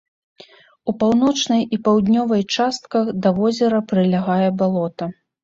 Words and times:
У 0.91 0.95
паўночнай 1.03 1.61
і 1.77 1.79
паўднёвай 1.87 2.41
частках 2.57 3.13
да 3.27 3.35
возера 3.39 3.83
прылягае 3.93 4.49
балота. 4.65 5.05